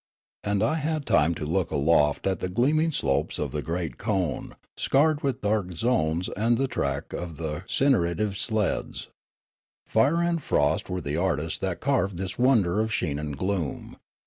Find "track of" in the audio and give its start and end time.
6.67-7.37